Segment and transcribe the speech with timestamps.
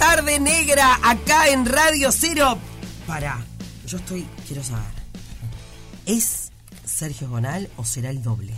[0.00, 2.58] tarde negra acá en Radio Cero.
[3.06, 3.38] Para,
[3.86, 4.94] yo estoy, quiero saber,
[6.06, 6.50] ¿es
[6.86, 8.54] Sergio Gonal o será el doble?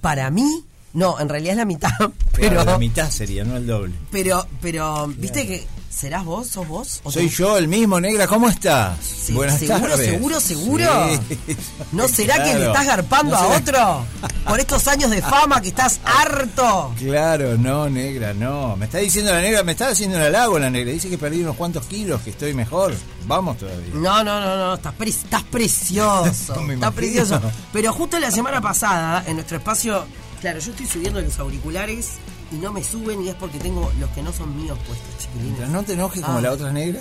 [0.00, 0.64] Para mí,
[0.94, 1.90] no, en realidad es la mitad,
[2.32, 2.54] pero...
[2.54, 3.94] Claro, la mitad sería, no el doble.
[4.10, 6.46] Pero, pero, ¿viste que serás vos?
[6.48, 7.00] ¿Sos vos?
[7.04, 8.96] ¿O Soy yo, el mismo, negra, ¿cómo estás?
[9.04, 10.10] Sí, Buenas ¿Seguro, tardes.
[10.10, 10.86] seguro, seguro?
[11.28, 11.56] Sí.
[11.92, 14.04] ¿No será que le estás garpando No a otro?
[14.46, 16.94] Por estos años de fama que estás harto.
[16.98, 18.76] Claro, no, negra, no.
[18.76, 20.92] Me está diciendo la negra, me está haciendo un halago la negra.
[20.92, 22.94] Dice que perdí unos cuantos kilos, que estoy mejor.
[23.26, 23.90] Vamos todavía.
[23.94, 26.54] No, no, no, no, estás, pre- estás precioso.
[26.66, 27.40] No estás precioso.
[27.72, 30.04] Pero justo la semana pasada, en nuestro espacio,
[30.40, 32.12] claro, yo estoy subiendo los auriculares
[32.52, 35.44] y no me suben y es porque tengo los que no son míos puestos, chiquilines.
[35.44, 36.40] Mientras no te enojes como Ah.
[36.42, 37.00] la otra negra.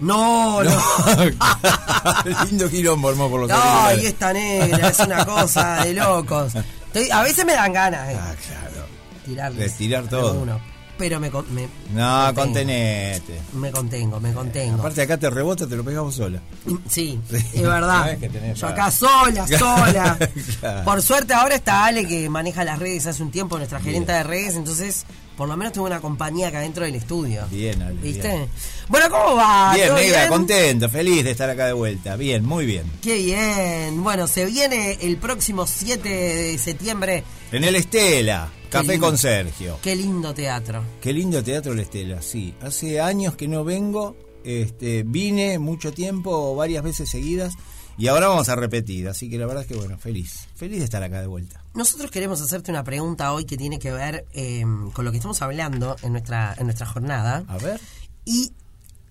[0.00, 0.70] No, no.
[2.50, 6.52] Lindo quilombo armó por los No, y esta negra es una cosa de locos.
[6.86, 8.86] Estoy- a veces me dan ganas de Ah, claro.
[9.24, 10.30] tirarles de tirar todo.
[10.32, 10.60] alguno,
[10.98, 12.34] pero me, me No, contengo.
[12.34, 13.40] contenete.
[13.54, 14.78] Me contengo, me contengo.
[14.80, 16.40] Aparte acá te rebota, te lo pegamos sola.
[16.88, 18.16] Sí, Sí, es verdad.
[18.18, 20.18] tenés Yo acá sola, sola.
[20.60, 20.84] Claro.
[20.84, 24.22] Por suerte ahora está Ale que maneja las redes hace un tiempo, nuestra gerente de
[24.22, 25.04] redes, entonces
[25.36, 27.46] por lo menos tengo una compañía acá dentro del estudio.
[27.50, 28.28] Bien, Ale, ¿Viste?
[28.28, 28.48] bien.
[28.88, 29.72] Bueno, ¿cómo va?
[29.74, 32.16] Bien, ¿Todo negra, contento, feliz de estar acá de vuelta.
[32.16, 32.84] Bien, muy bien.
[33.02, 34.02] Qué bien.
[34.04, 37.24] Bueno, se viene el próximo 7 de septiembre.
[37.50, 39.06] En el Estela, Café lindo.
[39.06, 39.78] con Sergio.
[39.82, 40.82] Qué lindo teatro.
[41.02, 42.54] Qué lindo teatro el Estela, sí.
[42.62, 47.52] Hace años que no vengo, este, vine mucho tiempo, varias veces seguidas,
[47.98, 49.08] y ahora vamos a repetir.
[49.08, 50.48] Así que la verdad es que, bueno, feliz.
[50.54, 51.62] Feliz de estar acá de vuelta.
[51.74, 55.42] Nosotros queremos hacerte una pregunta hoy que tiene que ver eh, con lo que estamos
[55.42, 57.44] hablando en nuestra, en nuestra jornada.
[57.48, 57.78] A ver.
[58.24, 58.52] Y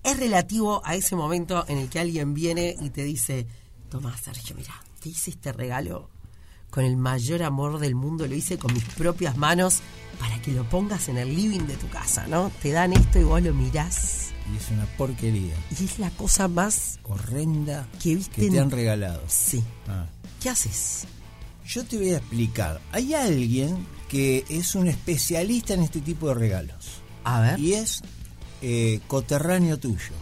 [0.02, 3.46] es relativo a ese momento en el que alguien viene y te dice,
[3.88, 6.10] toma Sergio, mira, te hice este regalo
[6.72, 9.80] con el mayor amor del mundo, lo hice con mis propias manos
[10.18, 12.50] para que lo pongas en el living de tu casa, ¿no?
[12.62, 15.54] Te dan esto y vos lo mirás Y es una porquería.
[15.78, 19.22] y es la cosa más Horrenda que viste que te han regalado.
[19.28, 19.62] Sí.
[19.86, 20.06] Ah.
[20.42, 21.04] ¿Qué haces?
[21.66, 22.80] Yo te voy a explicar.
[22.90, 27.02] Hay alguien que es un especialista en este tipo de regalos.
[27.24, 27.60] A ver.
[27.60, 28.00] Y es
[28.62, 30.12] eh, coterráneo tuyo.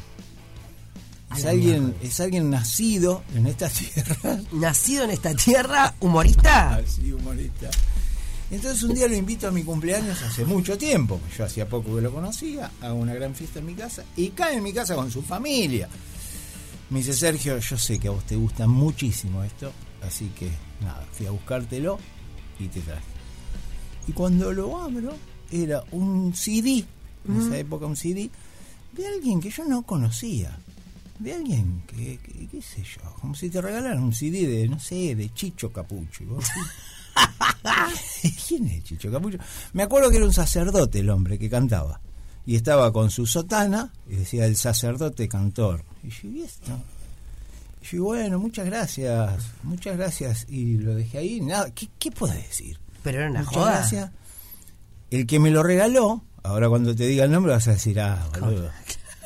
[1.37, 4.41] Es alguien, es alguien nacido en esta tierra.
[4.53, 6.77] Nacido en esta tierra, humorista.
[6.77, 7.71] Así, humorista.
[8.51, 11.21] Entonces un día lo invito a mi cumpleaños hace mucho tiempo.
[11.37, 12.71] Yo hacía poco que lo conocía.
[12.81, 14.05] Hago una gran fiesta en mi casa.
[14.17, 15.89] Y cae en mi casa con su familia.
[16.91, 19.73] Me dice, Sergio, yo sé que a vos te gusta muchísimo esto.
[20.03, 21.99] Así que nada, fui a buscártelo
[22.59, 23.05] y te traje.
[24.09, 25.15] Y cuando lo abro,
[25.53, 26.85] era un CD.
[27.29, 28.31] En esa época un CD.
[28.93, 30.59] De alguien que yo no conocía.
[31.21, 34.81] De alguien que, que- qué sé yo, como si te regalaran un CD de, no
[34.81, 36.25] sé, de Chicho Capucho.
[38.49, 39.39] ¿Quién es Chicho Capucho?
[39.73, 42.01] Me acuerdo que era un sacerdote el hombre que cantaba.
[42.47, 45.85] Y estaba con su sotana y decía el sacerdote cantor.
[46.03, 46.73] Y yo, ¿y esto?
[47.83, 50.47] Y yo, bueno, muchas gracias, muchas gracias.
[50.49, 52.79] Y lo dejé ahí, nada, ¿qué, qué puedo decir?
[53.03, 53.73] Pero era una Muchas joda.
[53.73, 54.11] gracias.
[55.11, 58.27] El que me lo regaló, ahora cuando te diga el nombre vas a decir, ah,
[58.41, 58.71] boludo.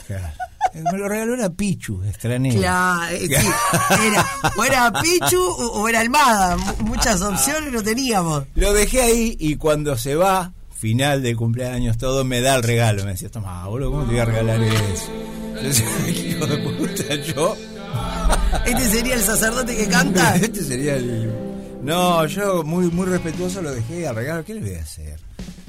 [0.06, 0.34] Claro.
[0.74, 2.58] Me lo regaló era Pichu, extranero.
[2.60, 3.46] Claro, eh, sí,
[4.06, 4.26] era,
[4.56, 6.56] o era Pichu o, era Almada.
[6.56, 8.44] Mu- Muchas opciones no teníamos.
[8.56, 13.04] Lo dejé ahí y cuando se va, final del cumpleaños, todo me da el regalo.
[13.04, 15.10] Me decía, toma, boludo, ¿cómo te voy a regalar eso?
[16.08, 17.56] Hijo de puta, yo.
[18.66, 20.34] Este sería el sacerdote que canta.
[20.42, 21.32] Este sería el.
[21.82, 24.44] No, yo muy muy respetuoso lo dejé al regalo.
[24.44, 25.20] ¿Qué le voy a hacer?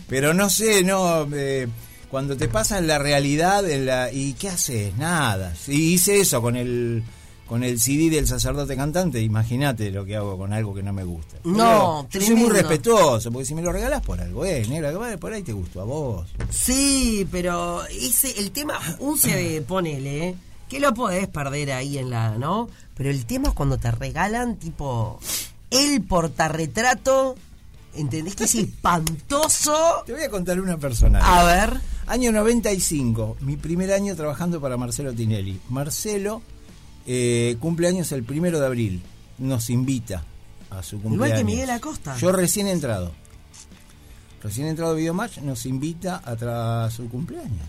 [0.08, 1.28] Pero no sé, no.
[1.34, 1.68] eh,
[2.10, 4.96] cuando te pasa en la realidad, en la, ¿y qué haces?
[4.98, 5.54] Nada.
[5.56, 7.04] Si hice eso con el
[7.48, 11.04] con el CD del sacerdote cantante, imagínate lo que hago con algo que no me
[11.04, 11.38] gusta.
[11.44, 15.32] No, yo soy muy respetuoso, porque si me lo regalas por algo, eh, negra, por
[15.32, 16.28] ahí te gustó a vos.
[16.50, 20.36] Sí, pero ese, el tema, un CD, ponele, ¿eh?
[20.68, 22.70] que lo podés perder ahí en la, ¿no?
[22.96, 25.20] Pero el tema es cuando te regalan, tipo,
[25.70, 27.36] el portarretrato,
[27.94, 30.04] ¿entendés que es espantoso?
[30.06, 31.22] Te voy a contar una personal.
[31.24, 35.60] A ver, Año 95, mi primer año trabajando para Marcelo Tinelli.
[35.70, 36.42] Marcelo
[37.08, 39.02] eh, cumpleaños el primero de abril.
[39.40, 40.24] Nos invita
[40.70, 41.28] a su cumpleaños.
[41.28, 42.16] Igual que Miguel Acosta.
[42.18, 43.12] Yo recién entrado.
[44.44, 47.68] Recién entrado a Videomatch nos invita a, a su cumpleaños.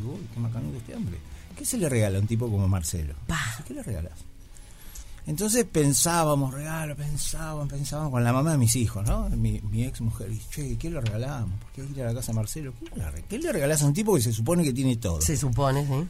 [0.00, 1.18] Uy, qué macanudo este hombre.
[1.58, 3.14] ¿Qué se le regala a un tipo como Marcelo?
[3.66, 4.31] ¿Qué le regalas?
[5.26, 9.28] Entonces pensábamos, regalo, pensábamos, pensábamos con la mamá de mis hijos, ¿no?
[9.30, 11.60] Mi, mi ex mujer, y, che, ¿qué le regalamos?
[11.60, 12.72] ¿Por qué hay que ir a la casa de Marcelo?
[12.80, 15.20] ¿Qué le, qué le regalás a un tipo que se supone que tiene todo?
[15.20, 16.08] se supone, ¿sí?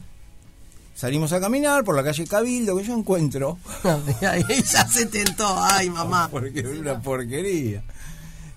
[0.95, 3.57] Salimos a caminar por la calle Cabildo, que yo encuentro,
[4.21, 6.27] Ahí ya se tentó, ay mamá.
[6.31, 7.83] porque es una porquería.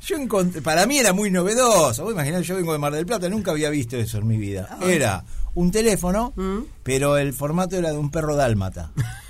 [0.06, 2.04] Yo encontré, para mí era muy novedoso.
[2.04, 4.78] Vos imaginás, yo vengo de Mar del Plata, nunca había visto eso en mi vida.
[4.82, 5.24] Era
[5.54, 6.58] un teléfono, ¿Mm?
[6.82, 8.92] pero el formato era de un perro dálmata.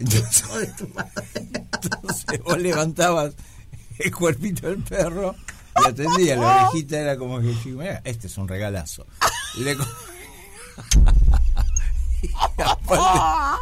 [0.00, 0.44] Entonces,
[2.44, 3.34] vos levantabas
[3.98, 5.34] el cuerpito del perro
[5.84, 9.06] y atendía, la orejita era como que, "Mira, este es un regalazo.
[9.58, 9.76] Le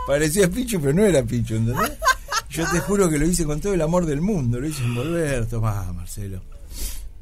[0.06, 1.93] parecía Pichu, pero no era Pichu, ¿entendés?
[2.50, 5.46] Yo te juro que lo hice con todo el amor del mundo, lo hice envolver,
[5.46, 6.40] tomá, Marcelo.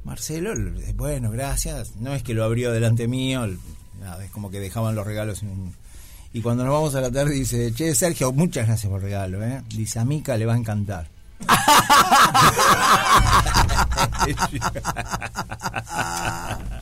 [0.05, 0.55] Marcelo,
[0.95, 1.97] bueno, gracias.
[1.97, 3.47] No es que lo abrió delante mío,
[4.01, 5.75] nada, es como que dejaban los regalos en un-
[6.37, 9.43] Y cuando nos vamos a la tarde dice, che, Sergio, muchas gracias por el regalo,
[9.43, 9.63] ¿eh?
[9.71, 11.09] Dice, a Mica le va a encantar.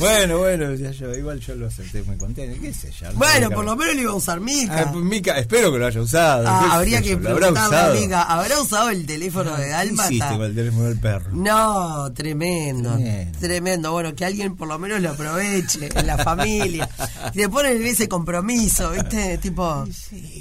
[0.00, 3.10] bueno, bueno, decía yo, igual yo lo acepté muy contento, qué sé yo.
[3.12, 4.80] no Bueno, por lo menos le iba a usar Mica.
[4.86, 6.44] Ah, pues, Mica, espero que lo haya usado.
[6.48, 8.00] Ah, habría que preguntarle a.
[8.00, 8.22] Mica.
[8.22, 10.12] ¿Habrá usado el teléfono de ¿Qué Dálmata?
[10.12, 11.30] hiciste con el teléfono del perro?
[11.32, 13.38] No, tremendo, Tremendo.
[13.38, 13.92] tremendo.
[13.92, 16.88] Bueno, que alguien por lo menos lo aproveche en la familia.
[17.34, 19.38] Y le ponen ese compromiso, ¿viste?
[19.38, 19.84] Tipo,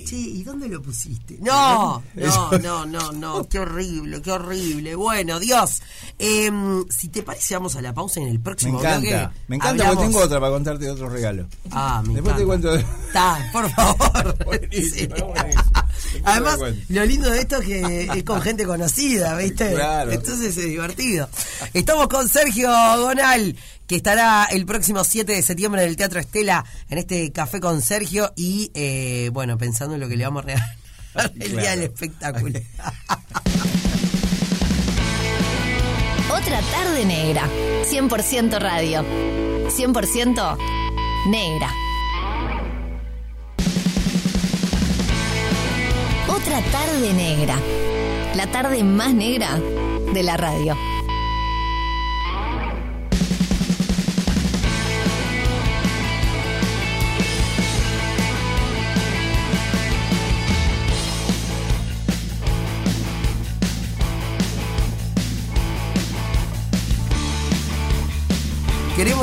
[0.06, 1.38] che, ¿y dónde lo pusiste?
[1.42, 4.96] No, no, no, no, no, qué horrible, qué horrible.
[4.96, 5.82] Bueno, Dios,
[6.20, 9.35] em, si te parece, vamos a la pausa en el Me próximo encanta, bloque.
[9.48, 11.48] Me encanta porque hablamos- tengo otra para contarte de otro regalo.
[11.72, 12.76] Ah, me Después te cuento.
[12.76, 14.38] Está, por favor.
[14.46, 15.22] Buenísimo, Sí.
[15.24, 15.64] buenísimo.
[16.14, 16.60] Después Además,
[16.90, 19.74] lo lindo de esto es que es con gente conocida, ¿viste?
[19.74, 20.12] Claro.
[20.12, 21.30] Entonces es divertido.
[21.74, 23.56] Estamos con Sergio Gonal,
[23.88, 27.82] que estará el próximo 7 de septiembre en el Teatro Estela, en este café con
[27.82, 30.76] Sergio, y eh, bueno, pensando en lo que le vamos a regalar
[31.40, 32.60] el día del espectáculo.
[36.38, 37.48] Otra tarde negra.
[37.86, 39.04] 100% radio.
[39.70, 40.58] 100%
[41.30, 41.70] negra.
[46.28, 47.58] Otra tarde negra.
[48.36, 49.60] La tarde más negra
[50.14, 50.76] de la radio.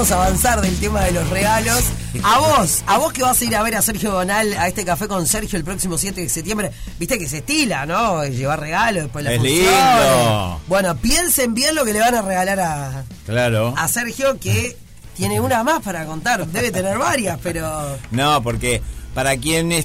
[0.02, 1.84] Queremos avanzar del tema de los regalos.
[2.25, 4.84] A vos, a vos que vas a ir a ver a Sergio Gonal a este
[4.84, 6.72] café con Sergio el próximo 7 de septiembre.
[6.99, 8.25] Viste que se estila, ¿no?
[8.25, 9.64] Llevar regalos después de la Es función.
[9.64, 10.60] lindo.
[10.66, 13.75] Bueno, piensen bien lo que le van a regalar a, Claro.
[13.76, 14.76] a Sergio que
[15.16, 16.49] tiene una más para contar.
[16.49, 17.96] Debe tener varias, pero.
[18.10, 18.82] No, porque
[19.14, 19.85] para quien eh,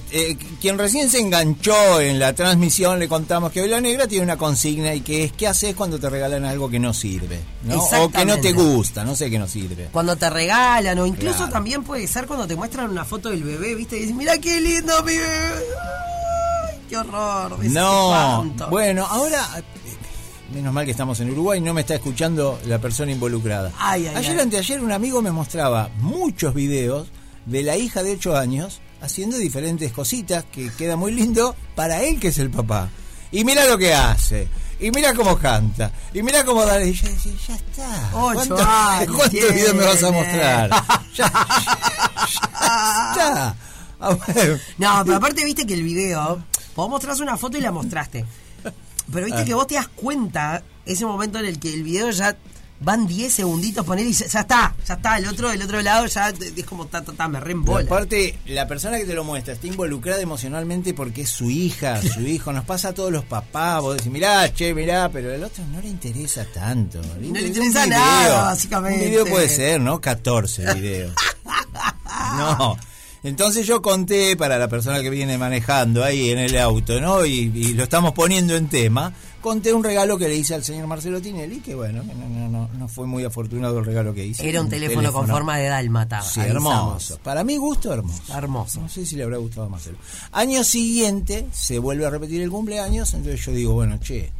[0.61, 4.93] quien recién se enganchó en la transmisión le contamos que Vela Negra tiene una consigna
[4.93, 7.77] y que es qué haces cuando te regalan algo que no sirve, ¿no?
[7.83, 9.89] O que no te gusta, no sé que no sirve.
[9.91, 11.51] Cuando te regalan, o incluso Claro.
[11.51, 13.97] también puede ser cuando te muestran una foto del bebé, ¿viste?
[13.97, 15.27] Y dices, mira qué lindo mi bebé.
[16.69, 17.57] Ay, qué horror.
[17.65, 19.45] No, qué bueno, ahora
[20.53, 23.73] menos mal que estamos en Uruguay, no me está escuchando la persona involucrada.
[23.77, 24.39] Ay, ay, ayer ay.
[24.39, 27.09] anteayer un amigo me mostraba muchos videos
[27.45, 32.19] de la hija de 8 años haciendo diferentes cositas que queda muy lindo para él
[32.19, 32.89] que es el papá.
[33.31, 34.47] Y mira lo que hace.
[34.79, 35.91] Y mira cómo canta.
[36.13, 36.81] Y mira cómo da.
[36.83, 37.11] Y decía,
[37.47, 38.09] ya está.
[38.13, 38.55] Ocho ¿Cuánto-
[39.15, 40.69] ¿Cuántos videos me vas a mostrar?
[41.15, 43.55] ya, ya está.
[43.99, 44.61] A ver.
[44.77, 46.43] No, pero aparte viste que el video,
[46.75, 48.25] vos mostrás una foto y la mostraste.
[49.11, 49.45] Pero viste Ah.
[49.45, 52.37] que vos te das cuenta ese momento en el que el video ya
[52.79, 56.05] van 10 segunditos poner y ya, ya está, ya está, el otro del otro lado
[56.05, 57.85] ya es como ta, ta, ta, me reembola.
[57.85, 62.21] aparte, la persona que te lo muestra está involucrada emocionalmente porque es su hija, su
[62.21, 62.53] hijo.
[62.53, 63.81] Nos pasa a todos los papás.
[63.81, 67.01] Vos decís, mirá, che, mirá, pero al otro no le interesa tanto.
[67.19, 67.99] le un interesa video.
[67.99, 69.05] nada, básicamente.
[69.05, 69.99] Un video puede ser, ¿no?
[69.99, 71.13] 14 videos.
[72.37, 72.77] no.
[73.23, 77.25] Entonces yo conté para la persona que viene manejando ahí en el auto, ¿no?
[77.25, 79.13] Y, y lo estamos poniendo en tema.
[79.47, 82.69] Conté un regalo que le hice al señor Marcelo Tinelli, que bueno, no, no, no,
[82.77, 84.47] no fue muy afortunado el regalo que hice.
[84.47, 86.21] Era un teléfono, con forma de dálmata.
[86.21, 87.17] Sí, hermoso.
[87.23, 88.37] Para mi gusto, hermoso.
[88.37, 88.81] Hermoso.
[88.81, 89.97] No sé si le habrá gustado a Marcelo.
[90.33, 94.31] Año siguiente se vuelve a repetir el cumpleaños, entonces yo digo, bueno, che,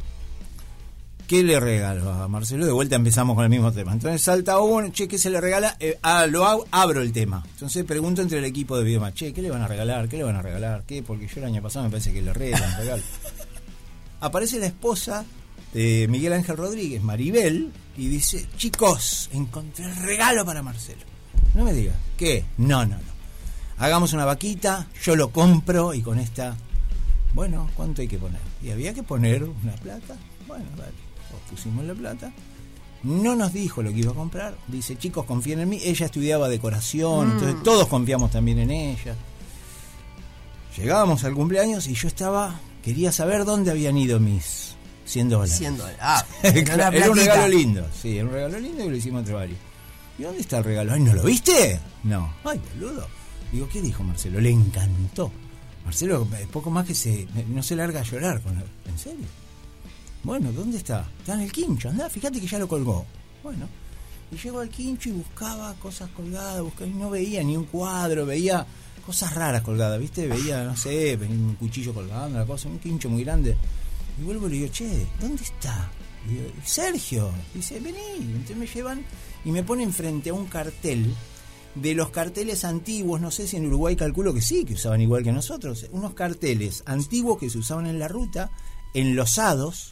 [1.26, 2.66] ¿qué le regalo a Marcelo?
[2.66, 3.92] De vuelta empezamos con el mismo tema.
[3.92, 5.76] Entonces salta uno, che, ¿qué se le regala?
[5.80, 7.42] Eh, ah, lo hago- abro el tema.
[7.52, 10.06] Entonces pregunto entre el equipo de Videoma, che, ¿qué le van a regalar?
[10.08, 10.84] ¿Qué le van a regalar?
[10.86, 11.02] ¿Qué?
[11.02, 13.02] Porque yo el año pasado me parece que le regalan regalo.
[14.20, 15.24] Aparece la esposa
[15.72, 21.02] de Miguel Ángel Rodríguez, Maribel, y dice, chicos, encontré el regalo para Marcelo.
[21.54, 22.44] No me digas, ¿qué?
[22.56, 23.18] No, no, no.
[23.78, 26.56] Hagamos una vaquita, yo lo compro y con esta,
[27.34, 28.40] bueno, ¿cuánto hay que poner?
[28.62, 30.16] Y había que poner una plata.
[30.46, 30.92] Bueno, dale,
[31.30, 32.32] pues pusimos la plata.
[33.04, 34.56] No nos dijo lo que iba a comprar.
[34.66, 35.80] Dice, chicos, confíen en mí.
[35.84, 39.14] Ella estudiaba decoración, entonces todos confiamos también en ella.
[40.76, 42.58] Llegábamos al cumpleaños y yo estaba,
[42.88, 45.54] quería saber dónde habían ido mis 100 dólares.
[45.56, 46.24] Siendo, ah,
[46.64, 49.58] Claro, era un regalo lindo, sí, era un regalo lindo y lo hicimos entre varios.
[50.18, 50.92] ¿Y dónde está el regalo?
[50.94, 51.78] Ay, ¿no lo viste?
[52.04, 52.34] No.
[52.44, 53.06] Ay, boludo.
[53.52, 54.40] Digo, ¿qué dijo Marcelo?
[54.40, 55.30] Le encantó.
[55.84, 57.26] Marcelo, eh, poco más que se.
[57.48, 59.26] no se larga a llorar con la- ¿En serio?
[60.24, 61.06] Bueno, ¿dónde está?
[61.20, 63.04] Está en el quincho, anda, fíjate que ya lo colgó.
[63.42, 63.68] Bueno,
[64.32, 68.26] y llego al quincho y buscaba cosas colgadas, buscaba, y no veía ni un cuadro,
[68.26, 68.66] veía
[69.08, 70.28] cosas raras colgadas, ¿viste?
[70.28, 73.56] Veía, no sé, venía un cuchillo colgando, una cosa, un quincho muy grande.
[74.20, 75.90] Y vuelvo y le digo, che, ¿dónde está?
[76.26, 77.30] Y digo, Sergio.
[77.54, 77.98] Dice, vení.
[78.18, 79.02] Entonces me llevan
[79.46, 81.14] y me ponen frente a un cartel
[81.74, 85.24] de los carteles antiguos, no sé si en Uruguay calculo que sí, que usaban igual
[85.24, 88.50] que nosotros, unos carteles antiguos que se usaban en la ruta,
[88.92, 89.88] enlosados,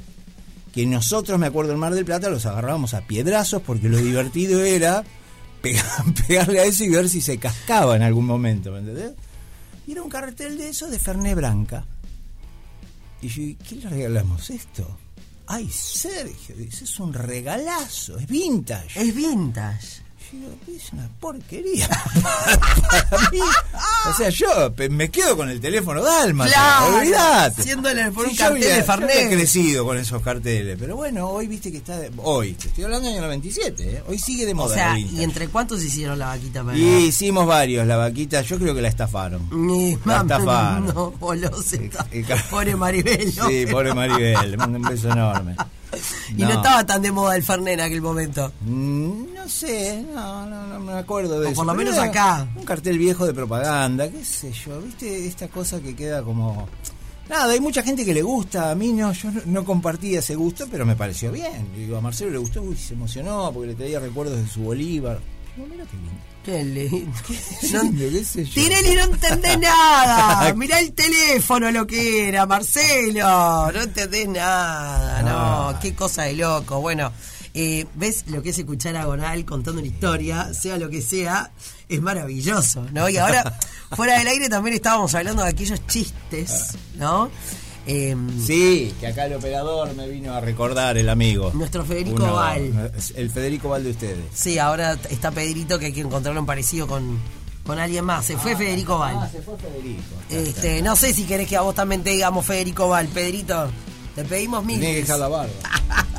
[0.75, 4.63] que nosotros, me acuerdo, en Mar del Plata los agarrábamos a piedrazos porque lo divertido
[4.63, 5.05] era
[6.29, 9.13] pegarle a eso y ver si se cascaba en algún momento, ¿me entendés?
[9.87, 11.85] Y era un cartel de eso de Ferné Branca.
[13.23, 14.99] Y yo, ¿y ¿qué le regalamos esto?
[15.47, 19.01] Ay, Sergio, dice, es un regalazo, es vintage.
[19.01, 20.06] Es vintage.
[20.33, 21.89] Yo digo, es una porquería.
[23.11, 23.39] Para mí,
[24.11, 24.47] o sea, yo
[24.91, 26.47] me quedo con el teléfono Dalma.
[26.47, 27.61] Claro, olvidate.
[27.63, 29.31] haciéndole por un yo cartel había- de yo había Fernet.
[29.39, 30.77] crecido con esos carteles.
[30.79, 31.97] Pero bueno, hoy viste que está.
[31.99, 34.03] de- hoy, te estoy hablando del año 97, ¿eh?
[34.09, 34.75] Hoy sigue de O moda.
[34.75, 37.87] sea, la ¿y entre cuántos hicieron la vaquita para Y hicimos varios.
[37.87, 39.49] La vaquita, yo creo que la estafaron.
[39.53, 40.87] Ni La estafaron.
[40.87, 41.11] no,
[42.51, 43.33] Pobre Maribel.
[43.37, 43.49] ¿no?
[43.49, 44.51] Sí, pobre Maribel.
[44.51, 45.57] Le mando un beso enorme.
[46.37, 46.51] Y no.
[46.51, 48.53] estaba tan de moda el Fernet en aquel momento.
[48.61, 51.55] Mm, No sé, no, no, no me acuerdo de O eso.
[51.59, 52.49] por lo menos acá.
[52.57, 56.69] Un cartel viejo de propaganda, qué sé yo, viste esta cosa que queda como...
[57.29, 60.67] Nada, hay mucha gente que le gusta, a mí no, yo no, compartía ese gusto,
[60.69, 61.69] pero me pareció bien.
[61.77, 65.21] Digo, a Marcelo le gustó, uy, se emocionó porque le traía recuerdos de su Bolívar.
[65.57, 66.23] Mira qué lindo.
[66.45, 67.19] Qué lindo.
[67.61, 68.53] Qué lindo, qué sé yo.
[68.53, 70.53] Tirelli no entendés nada.
[70.57, 73.71] Mirá el teléfono lo que era, Marcelo.
[73.73, 75.23] No entendés nada.
[75.23, 75.29] No,
[75.71, 75.79] Ah.
[75.81, 76.81] qué cosa de loco.
[76.81, 77.13] Bueno,
[77.59, 81.53] eh, ves lo que es escuchar a Gonal contando una historia, sea lo que sea,
[81.89, 83.09] es maravilloso, ¿no?
[83.09, 83.59] Y ahora,
[83.97, 87.31] fuera del aire también estábamos hablando de aquellos chistes, ¿no?
[87.87, 91.51] Em, Sí, que acá el operador me vino a recordar el amigo.
[91.55, 92.93] Nuestro Federico Val.
[93.15, 94.25] El Federico Val de ustedes.
[94.35, 97.19] Sí, ahora está Pedrito que hay que encontrarlo en parecido con,
[97.65, 98.27] con alguien más.
[98.27, 99.17] Se fue Federico Val.
[99.19, 100.03] Ah, se fue Federico.
[100.29, 103.71] Este, no sé si querés que a vos también te digamos Federico Val, Pedrito.
[104.15, 104.79] Te pedimos mil.
[104.79, 105.53] Que dejar la barba.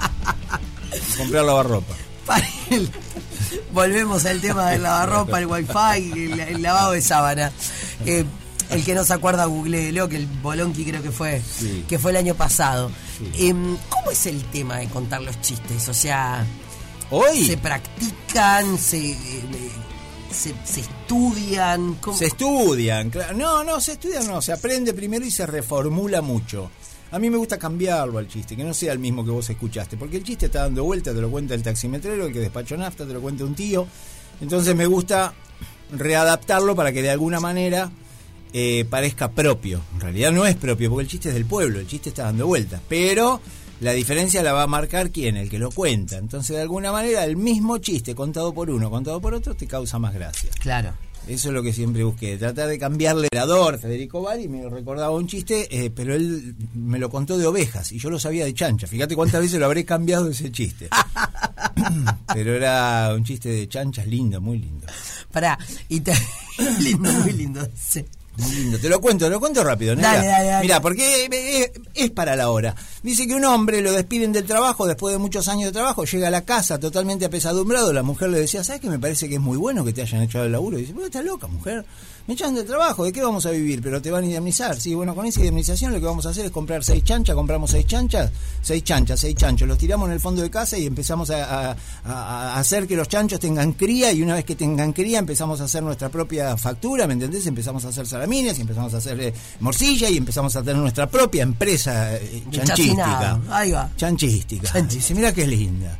[1.17, 1.93] Comprar lavarropa.
[2.25, 2.89] Para el-
[3.73, 7.51] Volvemos al tema del lavarropa, el wifi, el, el lavado de sábana.
[8.05, 8.25] Eh,
[8.69, 11.85] el que no se acuerda, googleelo, que el Bolonqui creo que fue, Sí.
[11.87, 12.91] que fue el año pasado.
[13.17, 13.47] Sí.
[13.49, 15.87] Em, ¿Cómo es el tema de contar los chistes?
[15.87, 16.45] O sea,
[17.09, 18.77] Hoy ¿se practican?
[18.77, 19.15] ¿Se, eh,
[20.29, 21.93] se, se estudian?
[22.01, 22.17] ¿Cómo?
[22.17, 23.09] se estudian.
[23.09, 23.37] claro.
[23.37, 24.41] No, no, se estudian, no.
[24.41, 26.69] Se aprende primero y se reformula mucho.
[27.11, 29.95] A mí me gusta cambiarlo al chiste, que no sea el mismo que vos escuchaste,
[29.95, 33.05] porque el chiste está dando vuelta, te lo cuenta el taximetrero, el que despachó nafta,
[33.05, 33.87] te lo cuenta un tío.
[34.41, 35.33] Entonces me gusta
[35.91, 37.89] readaptarlo para que de alguna manera
[38.53, 39.81] eh, parezca propio.
[39.95, 42.45] En realidad no es propio, porque el chiste es del pueblo, el chiste está dando
[42.45, 42.81] vueltas.
[42.89, 43.41] Pero
[43.79, 46.17] la diferencia la va a marcar quién, el que lo cuenta.
[46.17, 49.97] Entonces de alguna manera el mismo chiste contado por uno, contado por otro, te causa
[49.97, 50.49] más gracia.
[50.59, 50.93] Claro.
[51.27, 55.11] Eso es lo que siempre busqué, tratar de cambiarle el orador, Federico Val, me recordaba
[55.11, 58.53] un chiste, eh, pero él me lo contó de ovejas y yo lo sabía de
[58.53, 58.87] chancha.
[58.87, 60.87] Fíjate cuántas veces lo habré cambiado ese chiste.
[62.33, 64.87] pero era un chiste de chanchas lindo, muy lindo.
[65.31, 66.13] Pará, y te...
[66.79, 67.67] lindo, muy lindo.
[67.75, 68.05] sí.
[68.37, 68.77] Muy lindo.
[68.79, 69.95] Te lo cuento, te lo cuento rápido.
[69.95, 70.13] nena.
[70.13, 72.75] Dale, dale, porque es, es para la hora.
[73.01, 76.27] Dice que un hombre lo despiden del trabajo después de muchos años de trabajo, llega
[76.27, 77.91] a la casa totalmente apesadumbrado.
[77.93, 80.21] La mujer le decía, ¿sabes que me parece que es muy bueno que te hayan
[80.21, 80.77] echado el laburo?
[80.77, 81.83] Y dice, pero estás loca, mujer.
[82.27, 83.81] Me echan del trabajo, ¿de qué vamos a vivir?
[83.81, 84.77] Pero te van a indemnizar.
[84.79, 87.71] Sí, bueno, con esa indemnización lo que vamos a hacer es comprar seis chanchas, compramos
[87.71, 88.29] seis chanchas,
[88.61, 89.65] seis chanchas, seis chanchos.
[89.65, 92.97] Los tiramos en el fondo de casa y empezamos a, a- a- a hacer que
[92.97, 96.57] los chanchos tengan cría y una vez que tengan cría empezamos a hacer nuestra propia
[96.57, 97.47] factura, ¿me entendés?
[97.47, 101.07] Empezamos a hacer salamines y empezamos a hacer eh, morcilla y empezamos a tener nuestra
[101.09, 103.39] propia empresa eh, chanchística.
[103.49, 103.89] Ahí va.
[103.95, 104.67] Chanchística.
[104.67, 104.95] Chanchística.
[104.97, 105.97] Dice, mira qué linda.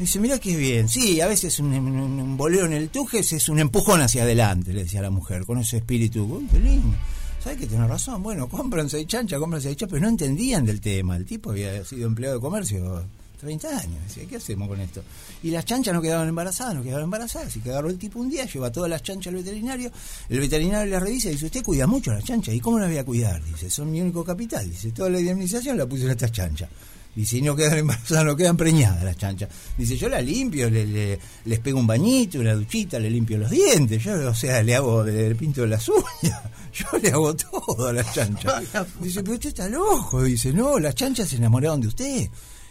[0.00, 0.88] Dice, mira qué bien.
[0.88, 4.84] Sí, a veces un, un, boleo en el tujes es un empujón hacia adelante, le
[4.84, 6.42] decía la mujer, con ese espíritu.
[6.50, 6.96] Qué lindo.
[7.44, 8.22] ¿Sabes que tenés razón?
[8.22, 11.18] Bueno, compran seis chanchas, compran seis chanchas, pero no entendían del tema.
[11.18, 13.04] El tipo había sido empleado de comercio
[13.40, 14.02] 30 años.
[14.08, 15.02] Decía, ¿qué hacemos con esto?
[15.42, 17.54] Y las chanchas no quedaban embarazadas, no quedaban embarazadas.
[17.56, 19.92] Y que agarró el tipo un día, lleva todas las chanchas al veterinario.
[20.30, 22.54] El veterinario las revisa y dice, usted cuida mucho a las chanchas.
[22.54, 23.44] ¿Y cómo las voy a cuidar?
[23.44, 24.70] Dice, son mi único capital.
[24.70, 26.70] Dice, toda la indemnización la puse en estas chanchas.
[27.14, 29.48] Dice, y no quedan embarazadas, no quedan preñadas las chanchas.
[29.76, 33.50] Dice, yo la limpio, le, le- les pego un bañito, una duchita, le limpio los
[33.50, 34.02] dientes.
[34.02, 36.40] Yo, o sea, le hago, le pinto las uñas.
[36.72, 38.62] Yo le hago todo a las chanchas.
[39.00, 40.22] Dice, pero usted está loco.
[40.22, 42.28] Dice, no, las chanchas se enamoraron de usted.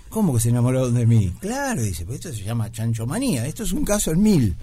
[0.07, 1.33] ¿Cómo que se enamoraron de mí?
[1.39, 3.45] Claro, dice, pues esto se llama chanchomanía.
[3.45, 4.55] Esto es un caso en mil.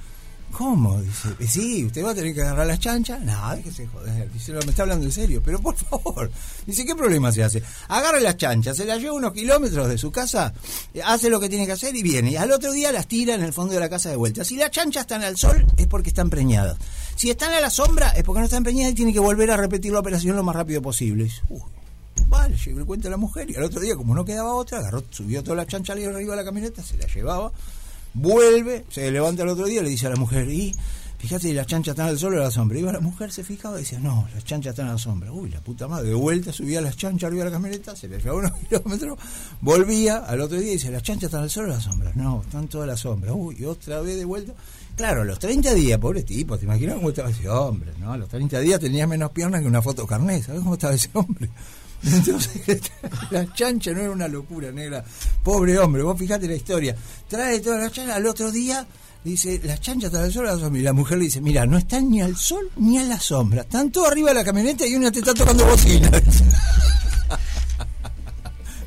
[0.52, 1.00] ¿Cómo?
[1.02, 3.20] Dice, "Eh, sí, usted va a tener que agarrar las chanchas.
[3.20, 4.32] No, déjese joder.
[4.32, 6.30] Dice, "No, me está hablando en serio, pero por favor.
[6.64, 7.62] Dice, ¿qué problema se hace?
[7.88, 10.54] Agarra las chanchas, se las lleva unos kilómetros de su casa,
[10.94, 12.30] eh, hace lo que tiene que hacer y viene.
[12.30, 14.44] Y al otro día las tira en el fondo de la casa de vuelta.
[14.44, 16.78] Si las chanchas están al sol, es porque están preñadas.
[17.16, 19.56] Si están a la sombra, es porque no están preñadas y tiene que volver a
[19.58, 21.24] repetir la operación lo más rápido posible.
[21.24, 21.60] Dice, "Uy,
[22.28, 24.78] Vale, llegó le cuenta a la mujer y al otro día, como no quedaba otra,
[24.78, 27.52] agarró, subió toda la chancha arriba de la camioneta, se la llevaba,
[28.16, 30.74] vuelve, se levanta el otro día y le dice a la mujer, y
[31.18, 32.78] fíjate las chanchas están al sol o a la sombra.
[32.78, 35.30] Iba la mujer, se fijaba y decía, no, las chanchas están a la sombra.
[35.30, 38.18] Uy, la puta madre, de vuelta subía las chanchas arriba de la camioneta, se le
[38.18, 39.18] llevaba unos kilómetros,
[39.60, 42.12] volvía al otro día y dice, las chanchas están al sol o a la sombra.
[42.14, 43.32] No, están todas a la sombra.
[43.34, 44.54] Uy, otra vez de vuelta.
[44.96, 47.92] Claro, a los 30 días, pobre tipo, ¿te imaginas cómo estaba ese hombre?
[47.98, 48.12] ¿no?
[48.12, 51.10] A los 30 días tenía menos piernas que una foto carnet, ¿sabes cómo estaba ese
[51.12, 51.50] hombre?
[52.06, 52.80] Entonces,
[53.30, 55.04] la chancha no era una locura, negra.
[55.42, 56.96] Pobre hombre, vos fijate la historia.
[57.28, 58.86] Trae todas las chanchas, al otro día
[59.26, 60.80] dice, las chanchas están al sol o a la sombra.
[60.80, 63.62] Y la mujer le dice, mira, no están ni al sol ni a la sombra.
[63.62, 66.10] Están todos arriba de la camioneta y una te está tocando bocina.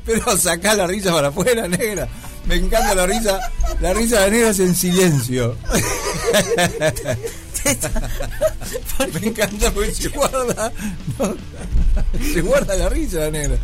[0.04, 2.08] Pero sacá la risa para afuera, negra.
[2.46, 3.38] Me encanta la risa.
[3.80, 5.56] La risa de la negra es en silencio.
[9.20, 10.72] Me encanta porque se guarda.
[11.18, 11.34] no,
[12.32, 13.58] se guarda la risa la negra.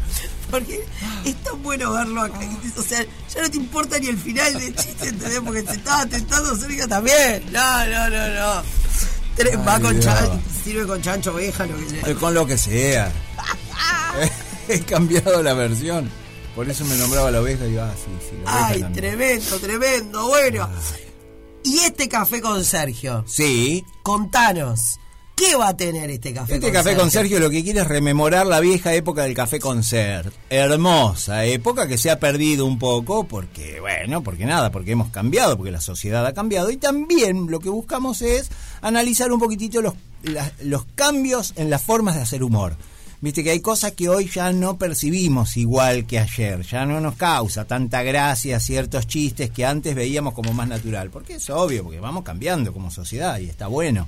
[0.51, 0.85] Porque
[1.25, 2.39] es tan bueno verlo acá.
[2.77, 5.41] O sea, ya no te importa ni el final del chiste, ¿entendés?
[5.45, 7.43] Porque se estaba tentando Sergio también.
[7.53, 8.63] No, no, no, no.
[9.35, 10.05] Tres- Va con Dios.
[10.05, 12.09] chan, sirve con chancho oveja, lo que sea.
[12.11, 13.13] Eh, Con lo que sea.
[14.69, 16.11] He cambiado la versión.
[16.55, 18.93] Por eso me nombraba la oveja y digo, ah, sí, sí, la Ay, también.
[19.11, 20.29] tremendo, tremendo.
[20.29, 20.71] Bueno.
[21.65, 23.85] Y este café con Sergio, Sí.
[24.05, 24.99] contanos,
[25.37, 27.01] ¿qué va a tener este café Este con café Sergio?
[27.03, 30.33] con Sergio lo que quiere es rememorar la vieja época del café con Ser.
[30.51, 35.57] Hermosa época que se ha perdido un poco porque, bueno, porque nada, porque hemos cambiado,
[35.57, 36.71] porque la sociedad ha cambiado.
[36.71, 38.49] Y también lo que buscamos es
[38.81, 42.77] analizar un poquitito los, la- los cambios en las formas de hacer humor.
[43.21, 47.17] Viste que hay cosas que hoy ya no percibimos igual que ayer, ya no nos
[47.17, 51.99] causa tanta gracia ciertos chistes que antes veíamos como más natural, porque es obvio, porque
[51.99, 54.07] vamos cambiando como sociedad y está bueno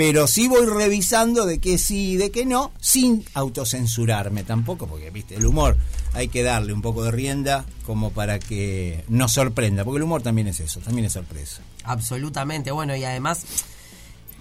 [0.00, 5.10] pero sí voy revisando de qué sí y de qué no, sin autocensurarme tampoco, porque
[5.10, 5.76] viste, el humor
[6.14, 10.22] hay que darle un poco de rienda como para que nos sorprenda, porque el humor
[10.22, 11.60] también es eso, también es sorpresa.
[11.84, 13.44] Absolutamente, bueno, y además,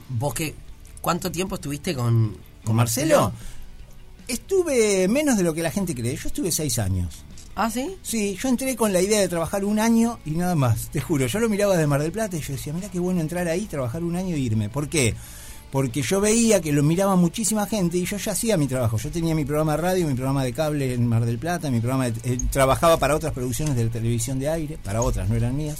[0.08, 0.56] vos que,
[1.02, 3.34] ¿cuánto tiempo estuviste con, ¿Con Marcelo?
[4.30, 7.26] Estuve menos de lo que la gente cree, yo estuve seis años.
[7.56, 7.98] ¿Ah, sí?
[8.02, 11.28] Sí, yo entré con la idea de trabajar un año y nada más, te juro.
[11.28, 13.65] Yo lo miraba de Mar del Plata y yo decía, mira qué bueno entrar ahí,
[13.65, 14.69] trabajar un año e irme.
[14.69, 15.15] ¿Por qué?
[15.71, 18.97] Porque yo veía que lo miraba muchísima gente y yo ya hacía mi trabajo.
[18.97, 21.79] Yo tenía mi programa de radio, mi programa de cable en Mar del Plata, mi
[21.79, 25.55] programa de- eh, trabajaba para otras producciones de televisión de aire, para otras, no eran
[25.55, 25.77] mías.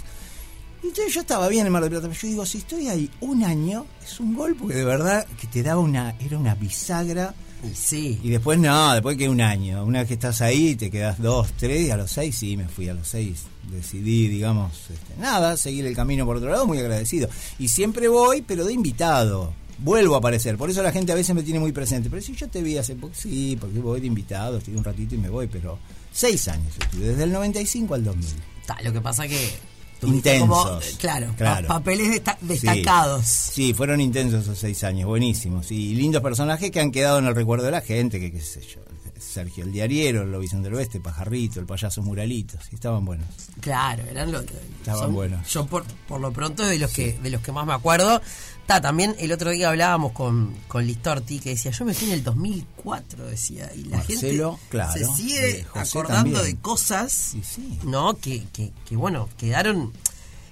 [0.84, 3.44] Entonces yo estaba bien en Mar del Plata, pero yo digo, si estoy ahí un
[3.44, 7.34] año, es un gol porque de verdad que te daba una, era una bisagra.
[7.74, 8.18] Sí.
[8.24, 9.84] Y después no, después que un año.
[9.84, 12.68] Una vez que estás ahí, te quedas dos, tres, y a los seis sí, me
[12.70, 13.44] fui a los seis.
[13.70, 17.28] Decidí, digamos, este, nada, seguir el camino por otro lado, muy agradecido.
[17.58, 19.54] Y siempre voy, pero de invitado.
[19.82, 22.10] Vuelvo a aparecer, por eso la gente a veces me tiene muy presente.
[22.10, 25.16] Pero si yo te vi hace poco, sí, porque voy de invitado, estoy un ratito
[25.16, 25.80] y me voy, pero
[26.12, 28.28] seis años desde el 95 al 2000.
[28.66, 29.70] Ta, lo que pasa que...
[30.02, 30.48] Intensos.
[30.48, 31.68] como, eh, claro, pa- Claro.
[31.68, 33.26] papeles desta- destacados.
[33.26, 35.72] Sí, fueron intensos esos seis años, buenísimos.
[35.72, 38.62] Y lindos personajes que han quedado en el recuerdo de la gente, que qué sé
[38.62, 38.80] yo.
[39.20, 43.28] Sergio el Diariero, el Lobizón del Oeste, Pajarrito, el Payaso Muralitos, y estaban buenos.
[43.60, 44.46] Claro, eran los
[44.80, 45.48] Estaban buenos.
[45.52, 48.22] Yo por, por lo pronto de los que de los que más me acuerdo.
[48.70, 52.14] Ta, también el otro día hablábamos con, con Listorti que decía, yo me fui en
[52.14, 56.44] el 2004, decía, y la Marcelo, gente claro, se sigue eh, acordando también.
[56.44, 57.80] de cosas, Y sí.
[57.86, 58.16] ¿no?
[58.18, 59.92] Que, que, que, bueno, quedaron,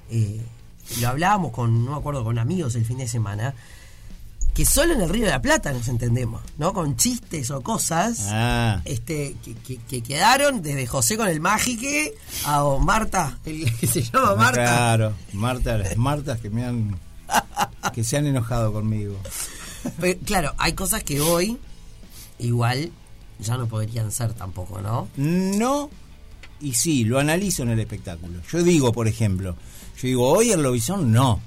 [0.10, 0.42] eh,
[1.00, 3.54] lo hablábamos con, no me acuerdo, con amigos el fin de semana,
[4.56, 6.74] que solo en el Río de la Plata nos entendemos, ¿no?
[6.74, 12.16] Con chistes o cosas Ah, este que, que- que quedaron desde José con el Mágique
[12.46, 14.64] a Marta, el que se llama Marta.
[14.64, 15.14] claro.
[15.34, 16.98] Marta, las Martas que me han.
[17.94, 19.18] que se han enojado conmigo.
[20.00, 21.58] Pero, claro, hay cosas que hoy
[22.40, 22.92] igual
[23.40, 25.08] ya no podrían ser tampoco, ¿no?
[25.16, 25.90] No,
[26.60, 28.40] y sí, lo analizo en el espectáculo.
[28.52, 29.56] Yo digo, por ejemplo,
[30.02, 31.40] yo digo, hoy el Lobizón no.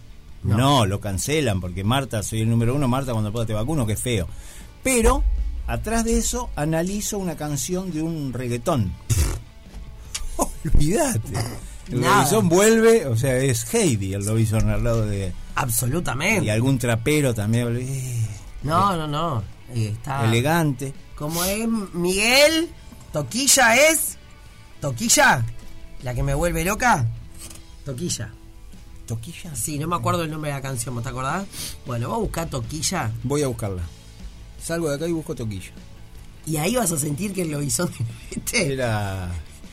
[0.42, 0.56] No.
[0.56, 3.96] No, lo cancelan porque Marta, soy el número uno, Marta cuando pueda te vacuno, que
[3.96, 4.26] feo.
[4.82, 5.22] Pero,
[5.66, 8.92] atrás de eso, analizo una canción de un reggaetón.
[10.64, 11.20] Olvídate.
[11.90, 12.18] El Nada.
[12.18, 15.32] Lobizón vuelve, o sea, es Heidi el Lobizón al lado de...
[15.56, 16.44] Absolutamente.
[16.46, 18.26] Y algún trapero también, eh,
[18.62, 19.42] No, no, no.
[19.74, 20.92] Eh, está elegante.
[21.16, 22.68] como es Miguel,
[23.12, 24.16] Toquilla es
[24.80, 25.44] Toquilla,
[26.02, 27.06] la que me vuelve loca.
[27.84, 28.30] Toquilla.
[29.06, 29.54] ¿Toquilla?
[29.56, 31.44] Sí, no me acuerdo el nombre de la canción, ¿vos te acordás?
[31.86, 33.82] Bueno, vos a buscar Toquilla Voy a buscarla.
[34.62, 35.72] Salgo de acá y busco Toquilla.
[36.46, 37.90] y ahí vas a sentir que el lobizón
[38.52, 39.28] Era.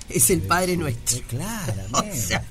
[0.10, 1.18] Es el Padre Nuestro.
[1.18, 1.88] Eh, claramente.
[2.12, 2.44] O sea,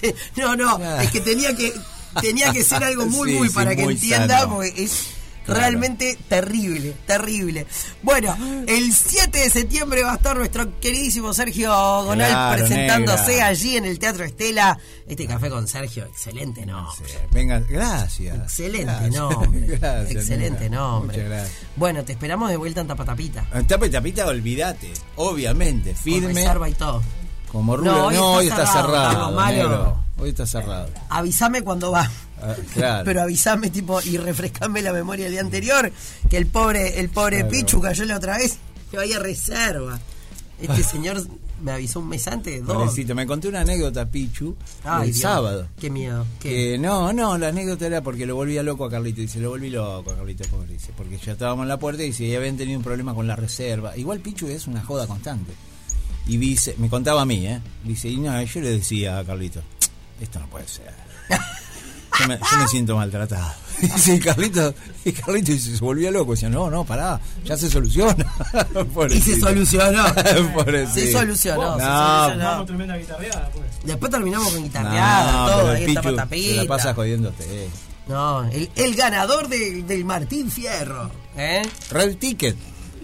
[0.00, 1.02] te- no, no, Claro.
[1.02, 1.72] es que tenía que
[2.20, 4.92] tenía que ser algo muy, Sí, muy sí, para que entienda, porque es
[5.44, 5.60] Claro.
[5.60, 7.66] realmente terrible, terrible.
[8.02, 11.70] Bueno, el 7 de septiembre va a estar nuestro queridísimo Sergio
[12.04, 13.46] Gonal Claro, presentándose negra.
[13.46, 14.78] allí en el Teatro Estela.
[15.08, 16.88] Este café con Sergio, excelente, ¿no?
[16.94, 18.36] Sí, Venga, gracias.
[18.36, 19.14] Excelente Gracias.
[19.14, 19.60] nombre.
[19.80, 20.76] Gracias, excelente nena.
[20.76, 21.16] nombre.
[21.16, 21.58] Muchas gracias.
[21.76, 23.46] Bueno, te esperamos de vuelta en Tapatapita.
[23.52, 24.92] En Tapa y tapita, olvídate.
[25.16, 26.34] Obviamente, Con firme.
[26.34, 27.02] reserva y todo.
[27.50, 28.04] Como No, rubio.
[28.06, 29.46] hoy No, hoy está cerrado, cerrado.
[29.46, 29.96] negro.
[30.18, 30.88] Hoy está cerrado.
[31.08, 32.08] Avísame cuando va.
[32.42, 33.04] Ah, claro.
[33.04, 35.92] Pero avísame tipo y refrescame la memoria del día anterior
[36.28, 37.50] que el pobre el pobre Claro.
[37.50, 38.58] Pichu cayó la otra vez
[38.90, 39.98] que vaya a reserva.
[40.60, 41.22] Este señor
[41.62, 42.96] me avisó un mes antes, dos.
[43.14, 45.68] Me conté una anécdota, Pichu, Ay, el Dios, sábado.
[45.78, 46.26] Qué miedo.
[46.40, 46.48] ¿Qué?
[46.48, 49.20] Que no, no, la anécdota era porque lo volvía loco a Carlito.
[49.20, 50.72] Dice, lo volví loco a Carlito, pobre.
[50.72, 53.26] Dice, porque ya estábamos en la puerta y dice, ya habían tenido un problema con
[53.26, 53.96] la reserva.
[53.96, 55.52] Igual Pichu es una joda constante.
[56.26, 57.60] Y dice, me contaba a mí, ¿eh?
[57.84, 59.60] Dice, y no, yo le decía a Carlito,
[60.20, 60.92] esto no puede ser.
[62.20, 63.52] Yo me, yo me siento maltratado.
[63.80, 64.74] Dice, y Carlito,
[65.06, 66.32] y Carlito se volvía loco.
[66.32, 68.26] Decía, no, no, pará, ya se soluciona.
[69.10, 70.04] Y se solucionó.
[70.92, 71.78] Se solucionó.
[71.78, 73.64] se No, tremenda guitarreada, pues.
[73.84, 77.68] Después terminamos con guitarreada, No, todo, ahí se la pasa jodiéndote.
[78.08, 81.10] No, el, el ganador de- del Martín Fierro.
[81.36, 81.62] ¿eh?
[81.90, 82.56] Red Ticket.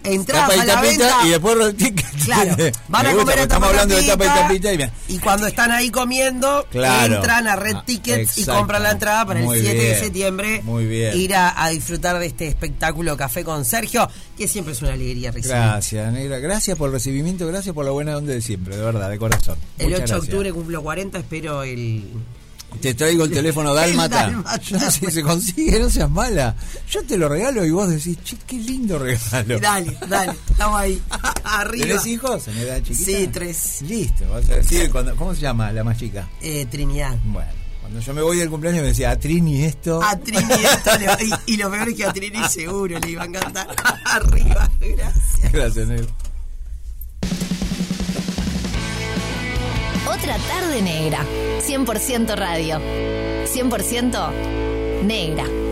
[0.06, 1.26] Entradas Tapa y a la tapita venta.
[1.26, 2.06] y después Red Ticket.
[2.26, 2.56] Claro,
[2.88, 4.72] van a gusta, comer a Estamos hablando de tapa y tapita
[5.08, 7.16] y y cuando están ahí comiendo, Claro.
[7.16, 10.60] entran a Red Ah, Tickets y compran la entrada para Muy el 7 de septiembre
[10.64, 11.16] muy bien.
[11.16, 15.30] ir a, a disfrutar de este espectáculo Café con Sergio, que siempre es una alegría
[15.30, 15.56] recibir.
[15.56, 16.38] Gracias, negra.
[16.40, 19.56] Gracias por el recibimiento, gracias por la buena onda de siempre, de verdad, de corazón.
[19.78, 20.20] El 8 Muchas de gracias.
[20.20, 22.04] octubre cumplo 40, espero el...
[22.80, 24.22] Te traigo el teléfono dálmata.
[24.26, 24.60] dálmata.
[24.60, 26.54] Yo no sé si se consigue, no seas mala.
[26.90, 29.58] Yo te lo regalo y vos decís, che, qué lindo regalo.
[29.58, 31.00] Dale, dale, estamos ahí,
[31.44, 31.86] arriba.
[31.86, 33.04] ¿Tenés hijos en edad chiquita?
[33.04, 33.82] Sí, tres.
[33.82, 36.28] Listo, vas a decir, cuando, ¿cómo se llama la más chica?
[36.42, 37.16] Eh, Trinidad.
[37.24, 37.50] Bueno,
[37.80, 40.02] cuando yo me voy del cumpleaños me decía, a Trini esto.
[40.02, 43.10] A Trini esto le va- y, y lo peor es que a Trini seguro le
[43.10, 43.68] iba a encantar.
[44.04, 45.52] Arriba, gracias.
[45.52, 46.06] Gracias, negro.
[50.26, 51.24] Otra tarde negra.
[51.60, 52.80] 100% radio.
[53.46, 54.32] 100%
[55.04, 55.65] negra.